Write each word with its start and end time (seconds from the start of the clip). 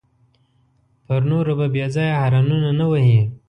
پر 1.05 1.21
نورو 1.29 1.53
به 1.59 1.67
بېځایه 1.73 2.19
هارنونه 2.21 2.69
نه 2.79 2.85
وهې. 2.91 3.21